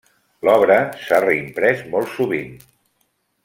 L'obra 0.47 0.77
s'ha 1.03 1.19
reimprès 1.25 1.85
molt 1.93 2.11
sovint. 2.17 2.57